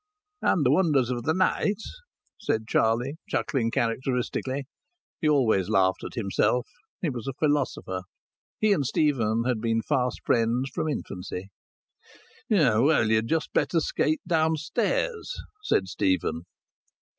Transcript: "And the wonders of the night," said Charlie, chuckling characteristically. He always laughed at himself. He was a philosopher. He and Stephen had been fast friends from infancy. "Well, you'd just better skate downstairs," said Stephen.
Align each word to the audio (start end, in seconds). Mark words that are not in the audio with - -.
"And 0.41 0.65
the 0.65 0.71
wonders 0.71 1.11
of 1.11 1.21
the 1.25 1.33
night," 1.35 1.79
said 2.39 2.65
Charlie, 2.67 3.17
chuckling 3.29 3.69
characteristically. 3.69 4.65
He 5.19 5.29
always 5.29 5.69
laughed 5.69 6.03
at 6.03 6.15
himself. 6.15 6.65
He 7.03 7.11
was 7.11 7.27
a 7.27 7.33
philosopher. 7.37 8.01
He 8.59 8.73
and 8.73 8.83
Stephen 8.83 9.43
had 9.45 9.61
been 9.61 9.83
fast 9.83 10.21
friends 10.25 10.71
from 10.73 10.89
infancy. 10.89 11.51
"Well, 12.49 13.11
you'd 13.11 13.27
just 13.27 13.53
better 13.53 13.79
skate 13.79 14.21
downstairs," 14.25 15.35
said 15.61 15.87
Stephen. 15.87 16.45